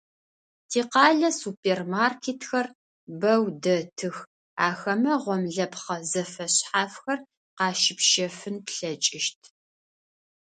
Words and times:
Тикъалэ 0.69 1.29
супермаркетхэр 1.41 2.67
бэу 3.21 3.45
дэтых, 3.63 4.15
ахэмэ 4.67 5.13
гъомлэпхъэ 5.23 5.97
зэфэшъхьафхэр 6.09 7.19
къащыпщэфын 7.57 8.55
плъэкӏыщт. 8.67 9.39